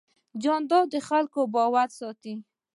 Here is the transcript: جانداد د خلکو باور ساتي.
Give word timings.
جانداد 0.43 0.85
د 0.93 0.95
خلکو 1.07 1.39
باور 1.55 1.87
ساتي. 1.99 2.33